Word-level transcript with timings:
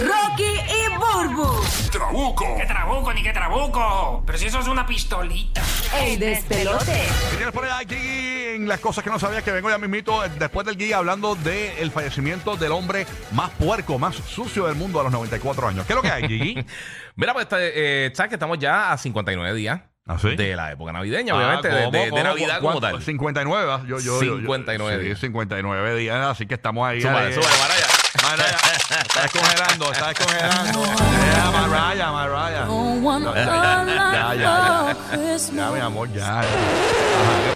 Rocky 0.00 0.42
y 0.44 0.96
Burbu. 0.96 1.62
Trabuco. 1.92 2.56
¿Qué 2.58 2.66
trabuco 2.66 3.12
ni 3.12 3.22
qué 3.22 3.32
trabuco? 3.32 4.22
Pero 4.26 4.38
si 4.38 4.46
eso 4.46 4.58
es 4.60 4.66
una 4.66 4.84
pistolita. 4.86 5.62
El 6.00 6.18
despelote. 6.18 7.06
¿Qué 7.30 7.36
tienes 7.36 7.52
por 7.54 7.64
ahí 7.64 7.84
aquí 7.84 7.96
en 8.56 8.66
las 8.68 8.80
cosas 8.80 9.04
que 9.04 9.10
no 9.10 9.18
sabías 9.18 9.42
que 9.44 9.52
vengo 9.52 9.70
ya 9.70 9.78
mismito 9.78 10.24
eh, 10.24 10.30
después 10.38 10.66
del 10.66 10.76
guía 10.76 10.96
hablando 10.98 11.34
del 11.36 11.90
fallecimiento 11.92 12.56
del 12.56 12.72
hombre 12.72 13.06
más 13.32 13.50
puerco, 13.50 13.98
más 13.98 14.16
sucio 14.16 14.66
del 14.66 14.74
mundo 14.74 14.98
a 15.00 15.04
los 15.04 15.12
94 15.12 15.68
años? 15.68 15.86
¿Qué 15.86 15.92
es 15.92 15.96
lo 15.96 16.02
que 16.02 16.10
hay, 16.10 16.26
Gigi? 16.26 16.64
Mira, 17.16 17.32
pues 17.32 17.46
eh, 17.52 18.10
sabes 18.14 18.30
que 18.30 18.34
estamos 18.36 18.58
ya 18.58 18.92
a 18.92 18.98
59 18.98 19.54
días 19.56 19.80
¿Ah, 20.06 20.18
sí? 20.20 20.34
de 20.34 20.56
la 20.56 20.72
época 20.72 20.92
navideña, 20.92 21.32
Ah, 21.34 21.36
obviamente, 21.36 21.68
de- 21.68 21.84
¿cómo, 21.84 21.90
de, 21.92 21.98
de 22.04 22.10
cómo, 22.10 22.22
Navidad 22.24 22.60
cuánto? 22.60 22.68
como 22.68 22.80
tal. 22.80 23.02
59, 23.02 23.64
¿verdad? 23.66 23.84
yo, 23.86 23.98
yo, 24.00 24.20
yo- 24.22 24.34
yo- 24.34 24.36
59 24.40 24.98
sí, 24.98 25.04
días. 25.06 25.20
59 25.20 25.94
días, 25.96 26.26
así 26.26 26.46
que 26.46 26.54
estamos 26.54 26.86
ahí. 26.88 27.00
Súbale, 27.00 27.32
súbale, 27.32 27.56
Maraya. 27.60 27.86
Maraya, 28.24 28.58
está 29.02 29.22
descongelando, 29.22 29.92
está 29.92 30.08
descongelando. 30.08 30.84
Ya, 30.84 31.50
Maraya, 31.50 32.12
Maraya. 32.12 32.66
Ya, 33.34 34.34
ya, 34.34 34.34
ya. 34.34 34.96
Ya, 35.54 35.70
mi 35.70 35.80
amor, 35.80 36.12
ya. 36.12 36.40
Ajá. 36.40 37.54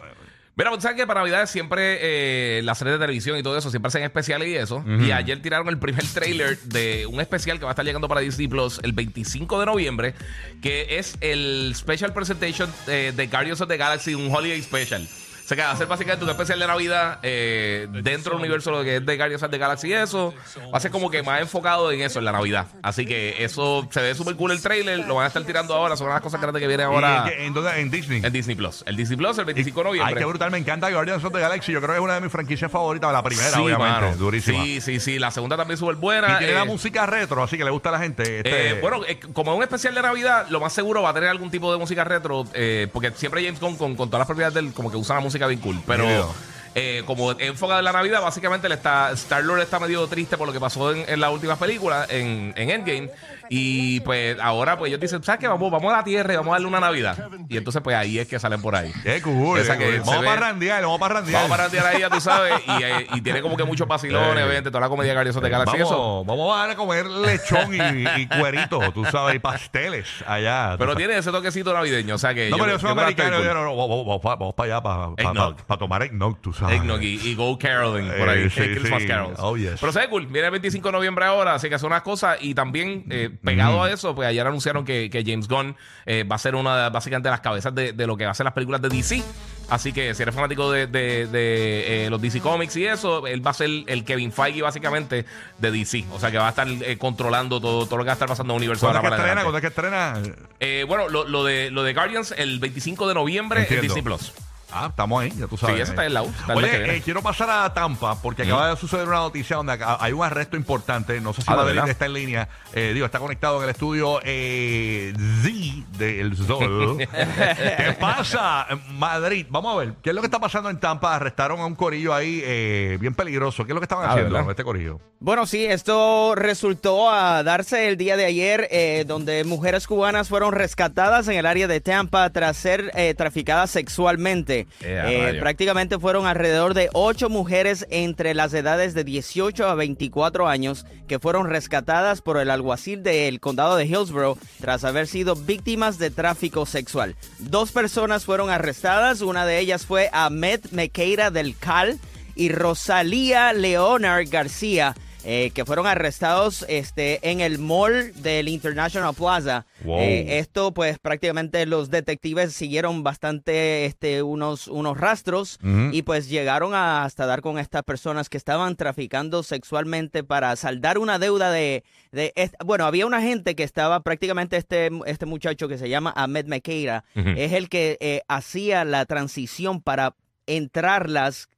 Mira, 0.59 0.71
pues 0.71 0.83
sabes 0.83 0.97
que 0.97 1.07
para 1.07 1.21
Navidad 1.21 1.47
siempre 1.47 1.99
eh, 2.01 2.63
las 2.65 2.79
series 2.79 2.95
de 2.95 2.99
televisión 2.99 3.39
y 3.39 3.45
todo 3.45 3.57
eso 3.57 3.71
siempre 3.71 3.87
hacen 3.89 4.03
especiales 4.03 4.49
y 4.49 4.57
eso. 4.57 4.85
Y 5.01 5.13
ayer 5.13 5.41
tiraron 5.41 5.69
el 5.69 5.79
primer 5.79 6.05
trailer 6.13 6.59
de 6.59 7.07
un 7.07 7.21
especial 7.21 7.61
que 7.61 7.65
va 7.65 7.71
a 7.71 7.75
estar 7.75 7.85
llegando 7.85 8.09
para 8.09 8.23
Disney 8.23 8.49
Plus 8.49 8.81
el 8.83 8.93
25 8.93 9.61
de 9.61 9.67
noviembre, 9.67 10.15
que 10.61 10.99
es 10.99 11.17
el 11.21 11.73
Special 11.77 12.13
Presentation 12.13 12.73
eh, 12.89 13.13
de 13.15 13.27
Guardians 13.29 13.61
of 13.61 13.69
the 13.69 13.77
Galaxy, 13.77 14.17
un 14.17 14.35
Holiday 14.35 14.61
Special. 14.61 15.07
O 15.49 15.55
sea 15.55 15.57
que 15.57 15.63
va 15.63 15.71
a 15.71 15.77
ser 15.77 15.87
básicamente 15.87 16.23
un 16.27 16.31
especial 16.31 16.59
de 16.59 16.67
Navidad 16.67 17.21
eh, 17.23 17.89
dentro 17.91 18.33
del 18.33 18.41
universo 18.41 18.71
lo 18.71 18.83
que 18.85 18.97
es 18.97 19.07
de 19.07 19.17
Guardians 19.17 19.43
of 19.43 19.51
the 19.51 19.57
Galaxy 19.57 19.89
y 19.89 19.95
eso. 19.95 20.35
Va 20.71 20.77
a 20.77 20.81
ser 20.81 20.91
como 20.91 21.11
que 21.11 21.23
más 21.23 21.41
enfocado 21.41 21.91
en 21.91 22.03
eso, 22.03 22.19
en 22.19 22.27
la 22.27 22.33
Navidad. 22.33 22.67
Así 22.83 23.07
que 23.07 23.43
eso 23.43 23.89
se 23.91 24.03
ve 24.03 24.15
súper 24.15 24.37
cool 24.37 24.51
el 24.51 24.61
trailer. 24.61 25.07
Lo 25.07 25.15
van 25.15 25.25
a 25.25 25.29
estar 25.29 25.43
tirando 25.45 25.73
ahora. 25.75 25.97
Son 25.97 26.07
las 26.07 26.21
cosas 26.21 26.39
grandes 26.43 26.61
que 26.61 26.67
vienen 26.69 26.85
ahora 26.85 27.25
¿Y 27.25 27.31
en, 27.31 27.35
qué- 27.39 27.47
en 27.47 27.55
dónde? 27.55 27.81
En 27.81 27.91
Disney. 27.91 28.21
en 28.23 28.31
Disney 28.31 28.57
Plus. 28.57 28.85
El 28.87 28.97
Disney 28.97 29.17
Plus 29.17 29.39
el 29.39 29.47
25 29.47 29.81
de 29.81 29.87
Ay, 29.87 29.89
noviembre. 29.99 30.21
qué 30.21 30.25
brutal, 30.27 30.51
me 30.51 30.59
encanta 30.59 30.91
Guardians 30.91 31.25
of 31.25 31.33
the 31.33 31.41
Galaxy. 31.41 31.73
Yo 31.73 31.81
creo 31.81 31.93
que 31.95 31.99
es 31.99 32.05
una 32.05 32.17
de 32.17 32.21
mis 32.21 32.31
franquicias 32.31 32.71
favoritas, 32.71 33.11
la 33.11 33.23
primera, 33.23 33.49
Sí, 33.49 33.59
obviamente. 33.59 34.01
mano. 34.03 34.17
Durísima. 34.19 34.63
Sí, 34.63 34.83
sí, 34.83 35.01
sí. 35.01 35.19
La 35.19 35.31
segunda 35.31 35.57
también 35.57 35.79
súper 35.79 35.97
buena. 35.97 36.35
Y 36.35 36.39
tiene 36.41 36.53
Eh, 36.53 36.57
la 36.57 36.67
música 36.67 37.07
retro, 37.07 37.43
así 37.43 37.57
que 37.57 37.65
le 37.65 37.71
gusta 37.71 37.89
a 37.89 37.93
la 37.93 38.01
gente. 38.01 38.37
Este, 38.41 38.71
eh, 38.73 38.81
bueno, 38.83 39.01
eh, 39.09 39.19
como 39.33 39.53
es 39.53 39.57
un 39.57 39.63
especial 39.63 39.95
de 39.95 40.03
Navidad, 40.03 40.47
lo 40.51 40.61
más 40.61 40.75
seguro 40.75 41.01
va 41.01 41.09
a 41.09 41.15
tener 41.15 41.31
algún 41.31 41.51
tipo 41.51 41.73
de 41.73 41.79
música 41.79 42.05
retro, 42.05 42.45
eh, 42.53 42.87
porque 42.93 43.13
siempre 43.13 43.43
James 43.43 43.59
Gunn 43.61 43.77
con, 43.79 43.97
con 43.97 44.09
todas 44.11 44.19
las 44.21 44.27
propiedades 44.27 44.53
del, 44.53 44.75
como 44.75 44.91
que 44.91 44.99
usa 44.99 45.15
la 45.15 45.23
música 45.23 45.38
bien 45.47 45.61
cool. 45.61 45.81
Pero. 45.87 46.35
Eh, 46.81 47.03
como 47.05 47.33
es 47.33 47.37
enfocada 47.41 47.81
en 47.81 47.85
la 47.85 47.93
Navidad, 47.93 48.23
básicamente 48.23 48.69
le 48.69 48.77
está, 48.77 49.11
Star 49.13 49.43
Lord 49.45 49.61
está 49.61 49.81
medio 49.81 50.07
triste 50.07 50.37
por 50.37 50.47
lo 50.47 50.53
que 50.53 50.61
pasó 50.61 50.93
en, 50.93 51.05
en 51.09 51.21
las 51.21 51.33
últimas 51.33 51.59
películas, 51.59 52.09
en, 52.11 52.53
en 52.57 52.71
Endgame. 52.71 53.11
Y 53.51 54.01
pues 54.01 54.39
ahora 54.41 54.79
pues 54.79 54.91
ellos 54.91 55.01
dicen, 55.01 55.23
¿sabes 55.23 55.41
qué? 55.41 55.49
Vamos, 55.49 55.71
vamos 55.71 55.93
a 55.93 55.97
la 55.97 56.05
Tierra 56.05 56.35
y 56.35 56.37
vamos 56.37 56.51
a 56.51 56.55
darle 56.55 56.69
una 56.69 56.81
Navidad. 56.81 57.17
Y 57.49 57.57
entonces 57.57 57.83
pues 57.83 57.97
ahí 57.97 58.19
es 58.19 58.29
que 58.29 58.39
salen 58.39 58.61
por 58.61 58.77
ahí. 58.77 58.93
Qué 59.03 59.23
cool. 59.23 59.59
Esa 59.59 59.77
que 59.77 59.99
cool. 59.99 60.07
Vamos 60.07 60.25
para 60.25 60.41
randear, 60.41 60.83
vamos 60.83 61.01
para 61.01 61.15
randear. 61.15 61.43
Vamos 61.43 61.59
a 61.59 61.63
randear 61.63 61.87
ahí, 61.87 62.01
ya 62.01 62.11
tú 62.11 62.21
sabes. 62.21 62.61
Y, 62.67 62.83
eh, 62.83 63.07
y 63.15 63.21
tiene 63.23 63.41
como 63.43 63.57
que 63.57 63.65
muchos 63.65 63.89
vacilones, 63.89 64.45
obviamente, 64.45 64.71
toda 64.71 64.83
la 64.83 64.89
comedia 64.89 65.19
of 65.19 65.43
the 65.43 65.49
Galaxy 65.49 65.77
eso. 65.79 66.25
Vamos, 66.25 66.27
vamos 66.27 66.57
a 66.57 66.69
a 66.69 66.77
comer 66.77 67.07
lechón 67.07 67.75
y, 67.75 68.21
y 68.21 68.27
cuerito, 68.27 68.93
tú 68.93 69.05
sabes, 69.07 69.37
y 69.37 69.39
pasteles 69.39 70.07
allá. 70.27 70.77
Pero 70.79 70.95
tiene 70.95 71.17
ese 71.17 71.31
toquecito 71.31 71.73
navideño, 71.73 72.17
o 72.17 72.19
sea 72.19 72.35
que. 72.35 72.51
No, 72.51 72.59
pero 72.59 72.73
yo 72.73 72.79
soy 72.79 72.91
americano. 72.91 73.43
Yo 73.43 73.55
no, 73.55 73.65
no, 73.65 73.77
vamos, 73.77 74.05
vamos, 74.07 74.23
vamos, 74.23 74.39
vamos 74.39 74.55
para 74.55 74.75
allá 74.75 74.83
para, 74.83 75.31
Eggnog. 75.31 75.79
tomar 75.79 76.03
eggnog, 76.03 76.41
tú 76.41 76.53
sabes. 76.53 76.68
Eggnog 76.71 77.03
y, 77.03 77.21
y 77.29 77.35
Go 77.35 77.59
Caroling 77.59 78.09
por 78.19 78.29
ahí. 78.29 78.43
Eh, 78.45 78.51
sí, 78.51 78.61
Christmas 78.61 79.03
sí. 79.03 79.09
Carols. 79.09 79.39
Oh, 79.41 79.57
yes. 79.57 79.77
Pero 79.81 79.93
se 79.93 80.09
cool. 80.09 80.27
Viene 80.27 80.47
el 80.47 80.53
25 80.53 80.89
de 80.89 80.93
noviembre 80.93 81.25
ahora, 81.25 81.55
así 81.55 81.69
que 81.69 81.79
son 81.79 81.89
unas 81.93 82.03
cosas. 82.03 82.39
Y 82.41 82.55
también, 82.55 83.05
eh, 83.11 83.31
pegado 83.43 83.83
a 83.83 83.91
eso, 83.91 84.15
pues 84.15 84.29
ayer 84.29 84.47
anunciaron 84.47 84.85
que, 84.85 85.11
que 85.11 85.23
James 85.25 85.49
Gunn 85.49 85.77
eh, 86.07 86.25
va 86.25 86.37
a 86.37 86.39
ser 86.39 86.55
una 86.55 86.85
de, 86.85 86.91
básicamente 86.91 87.29
las 87.31 87.41
cabezas 87.41 87.75
de, 87.75 87.93
de 87.93 88.07
lo 88.07 88.17
que 88.17 88.25
va 88.25 88.31
a 88.31 88.35
ser 88.35 88.45
las 88.45 88.55
películas 88.55 88.81
de 88.83 88.89
DC. 88.89 89.23
Así 89.71 89.93
que 89.93 90.15
si 90.15 90.23
eres 90.23 90.35
fanático 90.35 90.73
de, 90.73 90.87
de- 90.87 91.27
de, 91.27 92.07
eh, 92.07 92.11
los 92.11 92.21
DC 92.23 92.41
Comics 92.41 92.75
y 92.77 92.87
eso, 92.87 93.27
él 93.27 93.47
va 93.47 93.51
a 93.51 93.55
ser 93.55 93.69
el 93.87 94.03
Kevin 94.05 94.33
Feige 94.33 94.63
básicamente 94.63 95.27
de 95.59 95.71
DC. 95.71 96.07
O 96.13 96.19
sea 96.19 96.31
que 96.31 96.39
va 96.39 96.47
a 96.47 96.51
estar 96.51 96.67
controlando 96.97 97.61
todo, 97.61 97.85
todo 97.85 97.99
lo 97.99 98.05
que 98.05 98.07
va 98.07 98.13
a 98.13 98.15
estar 98.15 98.29
pasando 98.29 98.55
en 98.55 98.57
el 98.57 98.61
universo. 98.63 98.87
¿Cuándo 98.87 99.01
es 99.03 99.09
que 99.11 99.17
estrena? 99.17 99.43
¿Cuándo 99.43 99.59
es 99.59 99.61
que 99.61 99.67
estrena? 99.69 100.87
Bueno, 100.87 101.09
lo, 101.11 101.25
lo 101.29 101.45
de, 101.45 101.71
lo 101.71 101.83
de 101.83 101.93
Guardians 101.93 102.35
el 102.39 102.61
25 102.61 103.09
de 103.09 103.15
noviembre 103.15 103.61
Entiendo. 103.61 103.83
en 103.83 103.87
Disney 103.89 104.03
Plus. 104.03 104.33
Ah, 104.71 104.89
estamos 104.91 105.23
ahí, 105.23 105.33
ya 105.37 105.47
tú 105.47 105.57
sabes. 105.57 105.77
Sí, 105.77 105.83
eso 105.83 105.93
está 105.93 106.05
en 106.05 106.15
la 106.15 106.23
U, 106.23 106.27
está 106.29 106.55
Oye, 106.55 106.97
eh, 106.97 107.03
quiero 107.03 107.23
pasar 107.23 107.49
a 107.51 107.73
Tampa 107.73 108.21
porque 108.21 108.43
acaba 108.43 108.69
de 108.71 108.77
suceder 108.77 109.09
una 109.09 109.19
noticia 109.19 109.57
donde 109.57 109.79
hay 109.83 110.13
un 110.13 110.23
arresto 110.23 110.57
importante. 110.57 111.21
No 111.21 111.33
sé 111.33 111.41
si 111.43 111.51
Ah, 111.51 111.65
¿de 111.65 111.75
Madrid 111.75 111.91
está 111.91 112.05
en 112.07 112.13
línea. 112.13 112.49
Eh, 112.75 112.93
digo, 112.93 113.07
está 113.07 113.19
conectado 113.19 113.57
en 113.59 113.65
el 113.65 113.71
estudio 113.71 114.21
eh, 114.25 115.13
Z 115.43 115.87
del 115.99 116.37
Sol. 116.37 116.99
¿Qué 117.79 117.97
pasa, 117.99 118.67
Madrid? 118.93 119.47
Vamos 119.49 119.75
a 119.75 119.79
ver, 119.79 119.95
¿qué 120.03 120.11
es 120.11 120.15
lo 120.15 120.21
que 120.21 120.27
está 120.27 120.39
pasando 120.39 120.69
en 120.71 120.79
Tampa? 120.79 121.15
Arrestaron 121.17 121.61
a 121.61 121.67
un 121.67 121.75
corillo 121.75 122.13
ahí 122.15 122.43
eh, 122.45 122.99
bien 123.01 123.15
peligroso. 123.15 123.65
¿Qué 123.65 123.73
es 123.73 123.75
lo 123.75 123.81
que 123.81 123.85
estaban 123.87 124.05
Ah, 124.05 124.11
haciendo 124.13 124.35
¿verdad? 124.35 124.51
este 124.51 124.65
corillo? 124.65 125.01
Bueno, 125.21 125.47
sí, 125.47 125.65
esto 125.65 126.35
resultó 126.35 127.11
a 127.11 127.43
darse 127.43 127.89
el 127.89 127.97
día 127.97 128.17
de 128.17 128.27
ayer, 128.27 128.69
eh, 128.71 129.05
donde 129.07 129.45
mujeres 129.45 129.87
cubanas 129.87 130.29
fueron 130.29 130.53
rescatadas 130.53 131.27
en 131.29 131.39
el 131.39 131.47
área 131.47 131.67
de 131.67 131.81
Tampa 131.81 132.29
tras 132.31 132.57
ser 132.57 132.91
eh, 132.95 133.15
traficadas 133.15 133.71
sexualmente. 133.71 134.58
Eh, 134.81 135.03
Eh, 135.37 135.41
prácticamente 135.41 135.99
fueron 135.99 136.27
alrededor 136.27 136.75
de 136.75 136.91
ocho 136.93 137.29
mujeres 137.29 137.87
entre 137.91 138.35
las 138.35 138.53
edades 138.55 138.95
de 138.95 139.05
18 139.05 139.67
a 139.69 139.75
24 139.75 140.49
años 140.49 140.87
que 141.07 141.19
fueron 141.19 141.49
rescatadas 141.49 142.21
por 142.23 142.39
el 142.39 142.51
alguacil 142.51 143.03
del 143.03 143.41
condado 143.41 143.77
de 143.77 143.87
Hillsborough 143.87 144.39
tras 144.61 144.85
haber 144.85 145.07
sido 145.07 145.35
víctimas 145.37 145.99
de 145.99 146.11
tráfico 146.11 146.67
sexual. 146.67 147.17
Dos 147.39 147.73
personas 147.73 148.25
fueron 148.25 148.51
arrestadas, 148.51 149.21
una 149.21 149.47
de 149.47 149.59
ellas 149.59 149.87
fue 149.87 150.11
Ahmed 150.13 150.61
Mequeira 150.71 151.31
del 151.31 151.57
Cal 151.57 151.99
y 152.35 152.51
Rosalía 152.51 153.53
Leonard 153.53 154.29
García, 154.29 154.95
eh, 155.25 155.51
que 155.53 155.65
fueron 155.65 155.87
arrestados 155.87 156.65
este, 156.69 157.31
en 157.31 157.41
el 157.41 157.59
mall 157.59 158.13
del 158.23 158.49
International 158.49 159.15
Plaza. 159.15 159.67
Wow. 159.85 159.99
Eh, 159.99 160.39
esto, 160.39 160.73
pues 160.73 160.99
prácticamente 160.99 161.67
los 161.67 161.91
detectives 161.91 162.53
siguieron 162.53 163.03
bastante 163.03 163.85
este, 163.85 164.23
unos, 164.23 164.69
unos 164.69 164.99
rastros 164.99 165.59
y 165.93 166.03
pues 166.03 166.29
llegaron 166.29 166.75
a 166.75 167.05
hasta 167.05 167.27
dar 167.27 167.41
con 167.41 167.59
estas 167.59 167.83
personas 167.83 168.29
que 168.29 168.37
estaban 168.37 168.77
traficando 168.77 169.43
sexualmente 169.43 170.25
para 170.25 170.55
saldar 170.57 170.99
una 170.99 171.19
deuda 171.19 171.51
de... 171.51 171.85
de 172.13 172.33
bueno, 172.65 172.87
había 172.87 173.07
una 173.07 173.21
gente 173.21 173.55
que 173.55 173.65
estaba 173.65 174.01
prácticamente 174.01 174.57
este, 174.57 174.91
este 175.07 175.27
muchacho 175.27 175.69
que 175.69 175.79
se 175.79 175.89
llama 175.89 176.13
Ahmed 176.17 176.47
Mequeira, 176.47 177.05
Ujú. 177.17 177.31
es 177.31 177.53
el 177.53 177.69
que 177.69 177.99
eh, 178.01 178.23
hacía 178.29 178.85
la 178.85 179.05
transición 179.05 179.81
para 179.83 180.15
entrarlas 180.47 181.49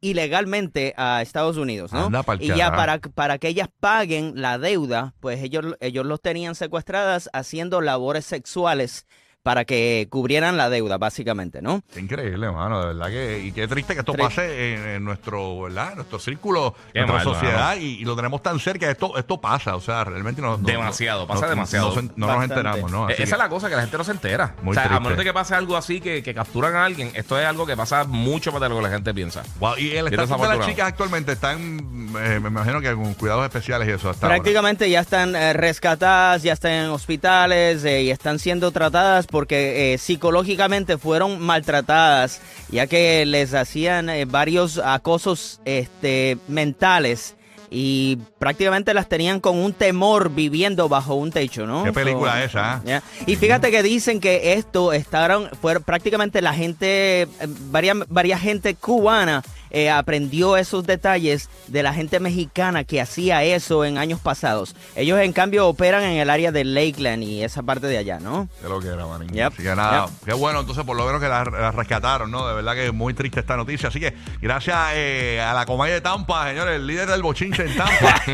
ilegalmente 0.00 0.94
a 0.96 1.22
Estados 1.22 1.56
Unidos, 1.56 1.92
¿no? 1.92 2.06
Anda 2.06 2.24
y 2.38 2.48
ya 2.48 2.70
para, 2.70 2.98
para 2.98 3.38
que 3.38 3.48
ellas 3.48 3.68
paguen 3.80 4.34
la 4.36 4.58
deuda, 4.58 5.14
pues 5.20 5.42
ellos, 5.42 5.76
ellos 5.80 6.06
los 6.06 6.20
tenían 6.20 6.54
secuestradas 6.54 7.28
haciendo 7.32 7.80
labores 7.80 8.24
sexuales 8.24 9.06
para 9.42 9.64
que 9.64 10.06
cubrieran 10.10 10.56
la 10.56 10.70
deuda, 10.70 10.98
básicamente, 10.98 11.60
¿no? 11.62 11.82
Qué 11.92 12.00
increíble, 12.00 12.46
hermano, 12.46 12.80
de 12.80 12.86
verdad 12.94 13.08
que 13.08 13.40
y 13.44 13.52
qué 13.52 13.66
triste 13.66 13.94
que 13.94 14.00
esto 14.00 14.14
pase 14.14 14.74
en, 14.74 14.86
en 14.88 15.04
nuestro, 15.04 15.62
¿verdad? 15.62 15.90
En 15.90 15.96
nuestro 15.96 16.18
círculo, 16.20 16.74
Qué 16.92 17.00
nuestra 17.00 17.16
mal, 17.16 17.24
sociedad 17.24 17.76
y, 17.76 18.00
y 18.00 18.04
lo 18.04 18.14
tenemos 18.14 18.42
tan 18.42 18.58
cerca, 18.60 18.88
esto 18.90 19.16
esto 19.18 19.40
pasa, 19.40 19.74
o 19.74 19.80
sea, 19.80 20.04
realmente 20.04 20.40
no, 20.40 20.56
Demasiado, 20.58 21.22
no- 21.22 21.26
pasa 21.26 21.46
no- 21.46 21.50
demasiado. 21.50 21.94
No, 22.16 22.26
nos 22.28 22.44
enteramos, 22.44 22.90
¿no? 22.90 23.06
Así 23.06 23.22
Esa 23.22 23.34
es 23.34 23.38
la 23.38 23.48
cosa, 23.48 23.68
que 23.68 23.74
la 23.74 23.82
gente 23.82 23.98
no 23.98 24.04
se 24.04 24.12
entera. 24.12 24.54
Muy 24.62 24.76
o 24.76 24.80
sea, 24.80 24.94
a 24.96 25.00
menos 25.00 25.18
de 25.18 25.24
que 25.24 25.32
pase 25.32 25.54
algo 25.54 25.76
así, 25.76 26.00
que, 26.00 26.22
que 26.22 26.34
capturan 26.34 26.76
a 26.76 26.84
alguien, 26.84 27.10
esto 27.14 27.38
es 27.38 27.44
algo 27.46 27.66
que 27.66 27.76
pasa 27.76 28.04
mucho 28.04 28.52
más 28.52 28.60
de 28.60 28.68
lo 28.68 28.76
que 28.76 28.82
la 28.82 28.90
gente 28.90 29.12
piensa. 29.12 29.42
Wow, 29.58 29.76
y 29.78 29.90
el 29.92 30.06
estatus 30.06 30.40
de 30.40 30.48
las 30.56 30.66
chicas 30.66 30.88
actualmente 30.88 31.32
están, 31.32 31.78
eh, 32.18 32.38
me 32.40 32.48
imagino 32.48 32.80
que 32.80 32.94
con 32.94 33.12
cuidados 33.14 33.44
especiales 33.44 33.88
y 33.88 33.90
eso 33.92 34.08
hasta 34.10 34.26
ahora. 34.26 34.36
Prácticamente 34.36 34.88
ya 34.88 35.00
están 35.00 35.34
eh, 35.34 35.52
rescatadas, 35.52 36.42
ya 36.44 36.52
están 36.52 36.72
en 36.72 36.90
hospitales 36.90 37.84
eh, 37.84 38.02
y 38.02 38.10
están 38.10 38.38
siendo 38.38 38.70
tratadas 38.70 39.26
porque 39.32 39.94
eh, 39.94 39.98
psicológicamente 39.98 40.98
fueron 40.98 41.40
maltratadas, 41.40 42.40
ya 42.70 42.86
que 42.86 43.26
les 43.26 43.54
hacían 43.54 44.08
eh, 44.08 44.26
varios 44.26 44.78
acosos 44.78 45.60
este, 45.64 46.38
mentales 46.46 47.34
y 47.74 48.18
prácticamente 48.38 48.92
las 48.92 49.08
tenían 49.08 49.40
con 49.40 49.56
un 49.56 49.72
temor 49.72 50.30
viviendo 50.30 50.88
bajo 50.90 51.14
un 51.14 51.32
techo, 51.32 51.66
¿no? 51.66 51.84
Qué 51.84 51.92
película 51.92 52.32
So, 52.32 52.38
esa, 52.44 52.72
¿ah? 52.74 52.82
ya. 52.84 53.02
Y 53.26 53.36
fíjate 53.36 53.70
que 53.70 53.82
dicen 53.82 54.20
que 54.20 54.52
esto 54.52 54.92
estaban, 54.92 55.48
fue 55.60 55.80
prácticamente 55.80 56.42
la 56.42 56.52
gente, 56.52 57.22
eh, 57.22 57.28
varias, 57.70 57.96
varias 58.08 58.40
gente 58.42 58.74
cubana 58.74 59.42
eh, 59.70 59.88
aprendió 59.88 60.58
esos 60.58 60.84
detalles 60.84 61.48
de 61.66 61.82
la 61.82 61.94
gente 61.94 62.20
mexicana 62.20 62.84
que 62.84 63.00
hacía 63.00 63.42
eso 63.42 63.86
en 63.86 63.96
años 63.96 64.20
pasados. 64.20 64.76
Ellos 64.94 65.18
en 65.20 65.32
cambio 65.32 65.66
operan 65.66 66.02
en 66.02 66.18
el 66.18 66.28
área 66.28 66.52
de 66.52 66.64
Lakeland 66.64 67.22
y 67.22 67.42
esa 67.42 67.62
parte 67.62 67.86
de 67.86 67.96
allá, 67.96 68.20
¿no? 68.20 68.48
Es 68.62 68.68
lo 68.68 68.80
que 68.80 68.88
era, 68.88 69.06
manín. 69.06 69.30
Yep. 69.30 69.52
Así 69.54 69.62
que 69.62 69.74
nada, 69.74 70.06
Yep. 70.06 70.14
qué 70.26 70.32
bueno, 70.34 70.60
entonces 70.60 70.84
por 70.84 70.94
lo 70.94 71.06
menos 71.06 71.22
que 71.22 71.28
la, 71.28 71.44
la 71.44 71.70
rescataron, 71.70 72.30
¿no? 72.30 72.46
De 72.46 72.54
verdad 72.54 72.74
que 72.74 72.86
es 72.86 72.92
muy 72.92 73.14
triste 73.14 73.40
esta 73.40 73.56
noticia. 73.56 73.88
Así 73.88 73.98
que 73.98 74.12
gracias 74.42 74.76
eh, 74.92 75.40
a 75.40 75.54
la 75.54 75.64
Comay 75.64 75.90
de 75.90 76.02
Tampa, 76.02 76.48
señores, 76.48 76.76
el 76.76 76.86
líder 76.86 77.08
del 77.08 77.22
bochinche 77.22 77.61
en 77.62 77.76
Tampa. 77.76 78.22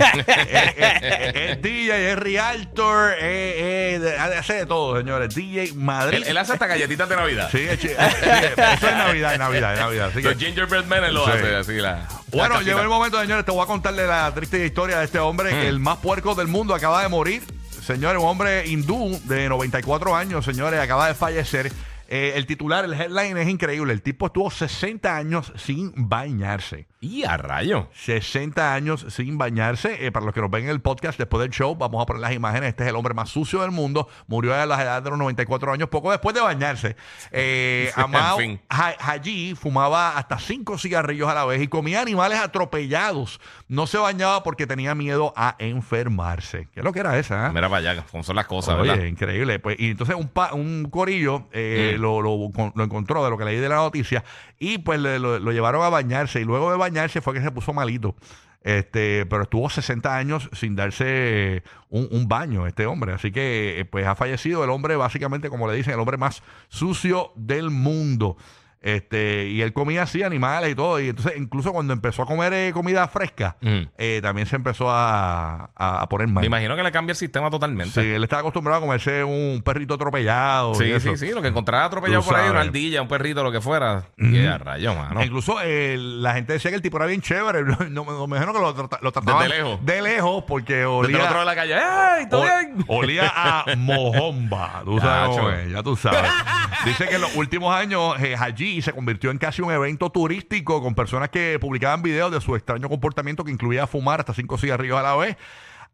Es 1.35 1.63
DJ, 1.63 2.13
es 2.13 2.19
realtor, 2.19 3.11
de- 3.21 4.17
hace 4.39 4.55
de 4.55 4.67
todo, 4.67 4.97
señores. 4.99 5.35
DJ 5.35 5.73
Madrid. 5.75 6.19
Él, 6.19 6.25
él 6.29 6.39
hace 6.39 6.53
hasta 6.53 6.67
galletitas 6.67 7.09
de 7.09 7.17
Navidad. 7.17 7.49
Sí, 7.51 7.59
es 7.61 7.79
chi- 7.79 7.89
eh, 7.89 7.97
sí, 7.99 8.29
eso 8.29 8.89
es 8.89 8.97
Navidad, 8.97 9.33
es 9.35 9.39
Navidad, 9.39 9.75
es 9.75 9.81
Navidad. 9.81 10.09
Así 10.09 10.23
que, 10.23 10.29
Los 10.31 10.39
gingerbread 10.39 10.85
men 10.85 11.05
él 11.05 11.15
lo 11.15 11.25
Sí. 11.25 11.31
hace 11.33 11.55
así 11.57 11.73
la. 11.75 12.07
bueno, 12.33 12.61
llegó 12.63 12.81
el 12.81 12.89
momento, 12.89 13.21
señores. 13.21 13.45
Te 13.45 13.51
voy 13.53 13.63
a 13.63 13.67
contarle 13.67 14.07
la 14.07 14.33
triste 14.35 14.65
historia 14.65 14.99
de 14.99 15.05
este 15.05 15.19
hombre, 15.19 15.53
Mm. 15.53 15.67
el 15.67 15.79
más 15.79 15.99
puerco 15.99 16.35
del 16.35 16.47
mundo, 16.49 16.75
acaba 16.75 17.03
de 17.03 17.09
morir. 17.09 17.43
Señores, 17.85 18.21
un 18.21 18.29
hombre 18.29 18.67
hindú 18.67 19.19
de 19.25 19.49
94 19.49 20.15
años, 20.15 20.45
señores, 20.45 20.79
acaba 20.81 21.09
de 21.09 21.15
fallecer. 21.15 21.73
Eh, 22.09 22.33
el 22.37 22.47
titular, 22.47 22.85
el 22.85 22.95
headline 22.95 23.37
es 23.37 23.49
increíble. 23.49 23.93
El 23.93 24.03
tipo 24.03 24.27
estuvo 24.27 24.51
60 24.51 25.15
años 25.17 25.53
sin 25.57 25.93
bañarse. 26.09 26.87
Y 27.01 27.23
a 27.25 27.37
rayo. 27.37 27.89
60 27.95 28.75
años 28.75 29.07
sin 29.11 29.39
bañarse. 29.39 30.05
Eh, 30.05 30.11
para 30.11 30.25
los 30.27 30.35
que 30.35 30.41
nos 30.41 30.51
ven 30.51 30.65
en 30.65 30.71
el 30.71 30.81
podcast 30.81 31.17
después 31.19 31.41
del 31.43 31.51
show, 31.51 31.77
vamos 31.77 32.03
a 32.03 32.07
poner 32.07 32.21
las 32.23 32.33
imágenes. 32.33 32.71
Este 32.71 32.83
es 32.85 32.89
el 32.89 32.97
hombre 32.97 33.15
más 33.15 33.29
sucio 33.29 33.61
del 33.63 33.71
mundo. 33.71 34.09
Murió 34.27 34.55
a 34.55 34.67
la 34.67 34.83
edad 34.83 35.03
de 35.03 35.11
los 35.11 35.19
94 35.19 35.73
años, 35.73 35.89
poco 35.91 36.11
después 36.11 36.35
de 36.35 36.41
bañarse. 36.41 36.97
Eh, 37.31 37.93
En 37.97 38.03
Amao 38.03 38.39
fin. 38.39 38.61
Ha- 38.69 38.95
Haji 38.99 39.55
fumaba 39.55 40.17
hasta 40.17 40.39
cinco 40.39 40.77
cigarrillos 40.79 41.29
a 41.29 41.35
la 41.35 41.45
vez 41.45 41.61
y 41.63 41.69
comía 41.69 42.01
animales 42.01 42.39
atropellados. 42.41 43.41
No 43.69 43.87
se 43.87 43.99
bañaba 43.99 44.43
porque 44.43 44.67
tenía 44.67 44.95
miedo 44.95 45.33
a 45.37 45.55
enfermarse. 45.59 46.69
¿Qué 46.73 46.81
es 46.81 46.85
lo 46.85 46.93
que 46.93 47.01
era 47.01 47.19
esa? 47.19 47.47
ah? 47.47 47.53
Mira 47.53 47.69
cómo 48.11 48.23
son 48.25 48.37
las 48.37 48.47
cosas, 48.47 48.77
Oye, 48.79 48.91
¿verdad? 48.91 49.05
increíble. 49.05 49.59
Pues, 49.59 49.77
y 49.79 49.91
entonces 49.91 50.17
un, 50.17 50.29
pa- 50.29 50.53
un 50.55 50.89
corillo 50.91 51.47
eh, 51.53 51.95
Mm. 51.98 51.98
Lo, 51.99 52.23
lo- 52.23 52.51
lo 52.75 52.85
encontró 52.85 53.23
de 53.25 53.31
lo 53.31 53.37
que 53.39 53.45
leí 53.45 53.57
de 53.59 53.69
la 53.69 53.77
noticia 53.77 54.25
y 54.59 54.79
pues 54.79 55.01
lo, 55.01 55.39
llevaron 55.53 55.83
a 55.85 55.89
bañarse 55.89 56.41
y 56.41 56.45
luego 56.45 56.71
de 56.71 56.79
bañarse 56.79 57.21
fue 57.21 57.35
que 57.35 57.43
se 57.43 57.51
puso 57.51 57.73
malito. 57.73 58.15
Este, 58.63 59.25
pero 59.27 59.43
estuvo 59.45 59.71
60 59.71 60.17
años 60.17 60.51
sin 60.53 60.75
darse 60.75 61.63
un, 61.91 62.09
un 62.11 62.27
baño 62.29 62.67
este 62.67 62.87
hombre. 62.87 63.13
Así 63.13 63.31
que 63.31 63.81
eh, 63.81 63.85
pues 63.85 64.07
ha 64.07 64.15
fallecido 64.17 64.65
el 64.65 64.71
hombre 64.71 64.97
básicamente, 64.97 65.49
como 65.49 65.69
le 65.71 65.75
dicen, 65.77 65.95
el 65.95 66.01
hombre 66.01 66.17
más 66.17 66.43
sucio 66.69 67.31
del 67.37 67.71
mundo. 67.71 68.37
Este, 68.81 69.49
y 69.49 69.61
él 69.63 69.73
comía 69.73 70.03
así 70.03 70.23
animales 70.23 70.71
y 70.71 70.75
todo. 70.75 71.01
Y 71.01 71.09
entonces, 71.09 71.35
incluso 71.37 71.73
cuando 71.73 71.93
empezó 71.93 72.23
a 72.23 72.27
comer 72.27 72.53
eh, 72.53 72.71
comida 72.73 73.07
fresca, 73.09 73.57
Mm. 73.61 73.81
eh, 73.99 74.21
también 74.23 74.47
se 74.47 74.57
empezó 74.57 74.91
a, 74.91 75.71
a- 75.75 76.03
a 76.03 76.09
poner 76.09 76.29
mal. 76.29 76.43
Me 76.43 76.47
imagino 76.47 76.77
que 76.77 76.83
le 76.83 76.93
cambia 76.93 77.13
el 77.13 77.17
sistema 77.17 77.51
totalmente. 77.51 78.01
Sí, 78.01 78.09
él 78.09 78.23
estaba 78.23 78.41
acostumbrado 78.41 78.79
a 78.79 78.81
comerse 78.81 79.25
un 79.25 79.63
perrito 79.65 79.95
atropellado. 79.95 80.75
Sí, 80.75 80.93
sí, 81.01 81.17
sí, 81.17 81.31
Lo 81.33 81.43
que 81.43 81.49
encontraba 81.49 81.85
atropellado 81.87 82.23
Tú 82.23 82.29
por 82.29 82.37
ahí, 82.39 82.49
una 82.51 82.61
ardilla, 82.61 83.03
un 83.03 83.09
perrito, 83.09 83.43
lo 83.43 83.51
que 83.53 83.61
fuera. 83.61 84.05
Y 84.17 84.45
a 84.47 84.59
rayo, 84.59 84.95
mano. 84.95 85.25
Incluso 85.25 85.57
eh, 85.63 85.97
la 85.99 86.35
gente 86.35 86.53
decía 86.55 86.71
que 86.71 86.77
el 86.77 86.83
tipo 86.83 86.97
era 86.99 87.07
bien 87.07 87.21
chévere. 87.21 87.65
No, 87.91 88.05
no- 88.05 88.27
me 88.27 88.37
imagino 88.37 88.53
que 88.53 88.61
lo, 88.61 88.75
trata- 88.75 88.99
lo 89.03 89.11
trataban 89.13 89.43
Desde 89.49 89.57
lejos. 89.63 89.85
De 89.85 90.03
lejos, 90.03 90.45
porque 90.47 90.75
Desde 90.75 90.87
olía, 90.87 91.17
el 91.19 91.23
otro 91.25 91.39
de 91.41 91.45
la 91.45 91.55
calle. 91.55 91.75
¡Ey! 91.75 92.29
¿Todo 92.29 92.41
o- 92.43 92.45
bien? 92.45 92.85
olía 92.89 93.33
a 93.35 93.65
mojomba. 93.77 94.83
Tú 94.85 94.99
sabes 95.01 95.65
es, 95.67 95.73
ya 95.73 95.83
tú 95.83 95.97
sabes. 95.97 96.31
Dice 96.85 97.09
que 97.09 97.17
en 97.17 97.21
los 97.21 97.35
últimos 97.37 97.75
años 97.75 98.15
eh, 98.21 98.37
allí 98.69 98.83
se 98.83 98.93
convirtió 98.93 99.31
en 99.31 99.39
casi 99.39 99.63
un 99.63 99.73
evento 99.73 100.11
turístico 100.11 100.83
con 100.83 100.95
personas 100.95 101.31
que 101.31 101.59
publicaban 101.61 102.03
videos 102.03 102.31
de 102.31 102.41
su 102.41 102.55
extraño 102.57 102.89
comportamiento 102.89 103.45
que 103.45 103.51
incluía 103.51 103.87
fumar 103.87 104.21
hasta 104.21 104.35
cinco 104.35 104.59
cigarrillos 104.59 104.99
a 104.99 105.03
la 105.03 105.17
vez. 105.17 105.37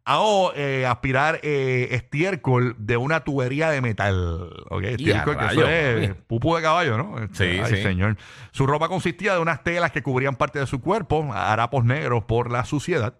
O 0.07 0.53
eh, 0.55 0.85
aspirar 0.85 1.39
eh, 1.41 1.87
estiércol 1.89 2.75
de 2.77 2.95
una 2.95 3.23
tubería 3.23 3.71
de 3.71 3.81
metal. 3.81 4.51
¿ok? 4.69 4.83
Estiércol, 4.83 5.35
que 5.35 5.45
eso 5.45 5.67
es 5.67 6.13
pupu 6.27 6.55
de 6.55 6.61
caballo, 6.61 6.95
¿no? 6.95 7.15
Sí, 7.31 7.59
ay, 7.63 7.65
sí. 7.65 7.81
señor. 7.81 8.15
Su 8.51 8.67
ropa 8.67 8.87
consistía 8.87 9.33
de 9.33 9.39
unas 9.39 9.63
telas 9.63 9.91
que 9.91 10.03
cubrían 10.03 10.35
parte 10.35 10.59
de 10.59 10.67
su 10.67 10.79
cuerpo, 10.79 11.33
harapos 11.33 11.85
negros 11.85 12.23
por 12.25 12.51
la 12.51 12.65
suciedad. 12.65 13.15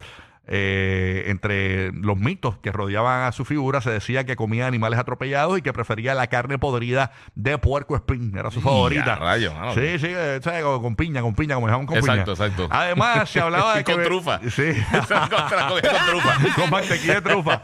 Eh, 0.48 1.24
entre 1.28 1.92
los 1.92 2.18
mitos 2.18 2.58
que 2.60 2.72
rodeaban 2.72 3.24
a 3.24 3.32
su 3.32 3.46
figura 3.46 3.82
se 3.82 3.90
decía 3.90 4.26
que 4.26 4.36
comía 4.36 4.68
animales 4.68 5.00
atropellados 5.00 5.58
y 5.58 5.64
que 5.64 5.74
prefería 5.74 6.14
la 6.14 6.28
carne 6.28 6.60
podrida 6.60 7.12
de 7.34 7.58
puerco 7.58 7.96
espín, 7.96 8.32
era 8.38 8.52
su 8.52 8.62
favorita. 8.62 9.14
a 9.14 9.16
rayos, 9.16 9.56
mano. 9.56 9.74
Sí, 9.74 9.98
sí, 9.98 10.08
eh, 10.10 10.40
¿sabes? 10.44 10.64
Con, 10.64 10.82
con 10.84 10.96
piña, 10.96 11.22
con 11.22 11.34
piña, 11.34 11.56
como 11.56 11.68
con 11.88 11.98
Exacto, 11.98 12.36
piña. 12.36 12.46
exacto. 12.48 12.68
Además, 12.70 13.30
se 13.30 13.40
hablaba 13.40 13.76
de 13.78 13.84
que. 13.86 13.94
con 13.96 14.04
trufa. 14.04 14.40
Sí. 14.50 14.72
Con 14.92 15.08
trufa. 15.08 16.36
con 16.56 16.70
mantequilla 16.70 17.14
de 17.16 17.22
trufa. 17.22 17.62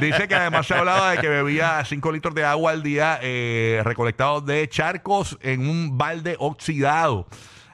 Dice 0.00 0.28
que 0.28 0.34
además 0.34 0.66
se 0.66 0.74
hablaba 0.74 1.12
de 1.12 1.18
que 1.18 1.28
bebía 1.28 1.82
5 1.84 2.12
litros 2.12 2.34
de 2.34 2.44
agua 2.44 2.72
al 2.72 2.82
día 2.82 3.18
eh, 3.22 3.80
recolectados 3.84 4.44
de 4.44 4.68
charcos 4.68 5.38
en 5.42 5.68
un 5.68 5.96
balde 5.96 6.36
oxidado. 6.38 7.26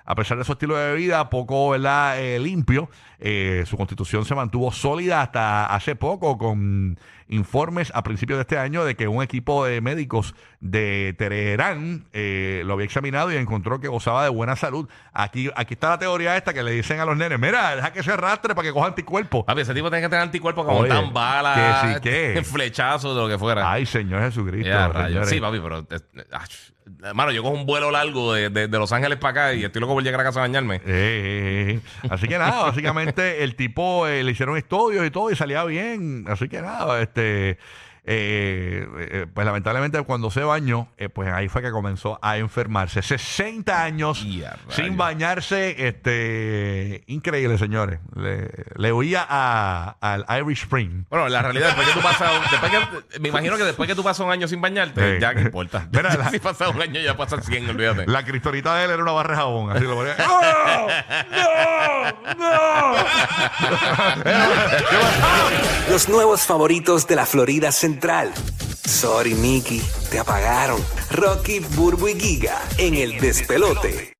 A 0.05 0.15
pesar 0.15 0.37
de 0.39 0.45
su 0.45 0.53
estilo 0.53 0.77
de 0.77 0.95
vida 0.95 1.31
poco. 1.31 1.75
Eh, 1.75 2.39
limpio, 2.41 2.89
eh, 3.19 3.65
su 3.67 3.77
constitución 3.77 4.25
se 4.25 4.35
mantuvo 4.35 4.71
sólida 4.71 5.23
hasta 5.23 5.67
hace 5.67 5.97
poco 5.97 6.37
con 6.37 6.99
informes 7.29 7.91
a 7.95 8.03
principios 8.03 8.37
de 8.39 8.43
este 8.43 8.59
año 8.59 8.85
de 8.85 8.95
que 8.97 9.09
un 9.09 9.23
equipo 9.23 9.65
de 9.65 9.81
médicos 9.81 10.35
de 10.61 11.15
Teherán 11.19 12.05
eh, 12.13 12.63
lo 12.65 12.75
había 12.75 12.87
examinado 12.87 13.33
y 13.33 13.37
encontró 13.37 13.81
que 13.81 13.89
gozaba 13.89 14.25
de 14.25 14.31
buena 14.31 14.57
salud. 14.57 14.89
Aquí, 15.13 15.51
aquí 15.57 15.75
está 15.75 15.91
la 15.91 15.99
teoría 15.99 16.37
esta 16.37 16.53
que 16.55 16.63
le 16.63 16.73
dicen 16.73 17.01
a 17.01 17.05
los 17.05 17.17
nenes, 17.17 17.39
mira, 17.39 17.77
deja 17.77 17.93
que 17.93 18.03
se 18.03 18.13
arrastre 18.13 18.55
para 18.55 18.67
que 18.69 18.73
coja 18.73 18.87
anticuerpos. 18.89 19.45
Papi, 19.45 19.61
ese 19.63 19.75
tipo 19.75 19.91
tiene 19.91 20.03
que 20.03 20.09
tener 20.09 20.23
anticuerpos 20.23 20.65
como 20.65 20.79
Oye, 20.81 20.89
tan 20.91 21.13
balas, 21.13 22.01
que 22.01 22.35
sí, 22.39 22.45
flechazos, 22.53 23.15
de 23.15 23.23
lo 23.23 23.29
que 23.29 23.39
fuera. 23.39 23.71
Ay, 23.71 23.87
Señor 23.87 24.21
Jesucristo. 24.23 24.69
Ya. 24.69 25.25
Sí, 25.25 25.41
papi, 25.41 25.61
pero. 25.61 25.79
eh, 25.81 26.25
ach, 26.33 26.51
Hermano, 27.03 27.33
yo 27.33 27.43
cojo 27.43 27.55
un 27.55 27.65
vuelo 27.65 27.91
largo 27.91 28.35
de, 28.35 28.51
de- 28.51 28.69
de 28.69 28.79
Los 28.79 28.93
Ángeles 28.93 29.17
para 29.17 29.31
acá 29.31 29.55
y 29.55 29.65
estoy 29.65 29.81
loco 29.81 29.95
por 29.95 30.03
llegar 30.03 30.21
a 30.21 30.25
casa 30.25 30.41
a 30.41 30.43
bañarme. 30.43 30.77
Eh, 30.77 30.81
eh, 30.87 31.81
eh. 32.03 32.09
Así 32.11 32.29
que 32.29 32.37
nada, 32.37 32.63
básicamente 32.65 33.43
el 33.43 33.57
tipo 33.57 34.07
eh, 34.07 34.23
le 34.23 34.33
hicieron 34.33 34.59
estudios 34.59 35.07
y 35.07 35.11
todo 35.11 35.31
y 35.31 35.37
salía 35.37 35.65
bien. 35.65 36.27
Así 36.29 36.47
que 36.47 36.61
nada, 36.61 37.01
este. 37.01 37.14
Este, 37.15 37.59
eh, 38.07 38.87
eh, 38.99 39.27
pues 39.33 39.47
lamentablemente 39.47 40.01
cuando 40.03 40.31
se 40.31 40.43
bañó, 40.43 40.89
eh, 40.99 41.09
pues 41.09 41.31
ahí 41.33 41.49
fue 41.49 41.63
que 41.63 41.71
comenzó 41.71 42.19
a 42.23 42.37
enfermarse. 42.39 43.01
60 43.03 43.83
años 43.83 44.27
sin 44.69 44.97
bañarse, 44.97 45.87
este 45.89 47.03
increíble, 47.07 47.57
señores. 47.59 48.01
Le, 48.15 48.51
le 48.77 48.93
oía 48.93 49.27
a- 49.29 49.97
al 50.01 50.27
Irish 50.43 50.63
Spring. 50.65 51.05
Bueno, 51.09 51.29
la 51.29 51.41
realidad, 51.43 51.69
después 51.69 51.89
que 51.89 51.95
tú 51.95 52.01
pasas. 52.01 52.31
Después 52.51 52.73
que, 52.73 52.79
me 53.21 53.29
imagino 53.31 53.57
que 53.57 53.65
después 53.65 53.89
que 53.89 53.95
tú 53.95 54.03
pasas 54.05 54.27
un 54.27 54.33
año 54.33 54.49
sin 54.49 54.61
bañarte, 54.61 55.15
Sí. 55.15 55.21
ya 55.21 55.35
que 55.35 55.41
importa. 55.43 55.89
Mira, 55.93 56.15
la- 56.17 56.31
si 56.31 56.39
pasas 56.41 56.75
un 56.75 56.83
año, 56.83 57.01
ya 57.01 57.17
pasas 57.17 57.45
100, 57.47 57.71
olvídate. 57.71 58.07
La 58.07 58.23
cristonita 58.25 58.75
de 58.77 58.85
él 58.85 58.91
era 58.91 59.03
una 59.03 59.13
barra 59.13 59.31
de 59.31 59.37
jabón. 59.37 59.71
Así 59.71 59.85
lo 59.85 59.95
ponía. 59.95 60.15
¡No! 60.21 60.41
¡No! 62.39 62.95
¡No! 62.95 63.05
Los 65.91 66.09
nuevos 66.09 66.43
favoritos 66.43 67.07
de 67.07 67.17
la 67.17 67.27
Florida 67.27 67.71
Sorry, 68.87 69.35
Mickey, 69.35 69.83
te 70.11 70.19
apagaron. 70.19 70.81
Rocky, 71.11 71.61
Burbu 71.61 72.09
y 72.09 72.21
Giga 72.21 72.63
en 72.79 72.95
el 72.95 73.19
despelote. 73.21 74.15